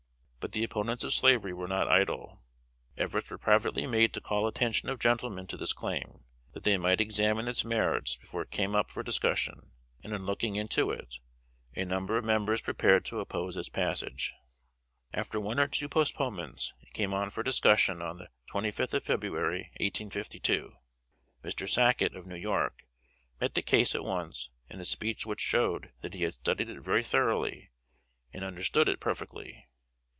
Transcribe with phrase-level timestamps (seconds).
[0.43, 2.41] But the opponents of slavery were not idle.
[2.97, 6.99] Efforts were privately made to call attention of gentlemen to this claim, that they might
[6.99, 9.71] examine its merits before it came up for discussion;
[10.03, 11.19] and on looking into it,
[11.75, 14.33] a number of members prepared to oppose its passage.
[15.13, 18.91] [Sidenote: 1852.] After one or two postponements, it came on for discussion on the twentieth
[18.95, 20.73] of February, 1852.
[21.43, 21.69] Mr.
[21.69, 22.79] Sacket, of New York,
[23.39, 26.81] met the case at once, in a speech which showed that he had studied it
[26.81, 27.69] very thoroughly,
[28.33, 29.67] and understood it perfectly.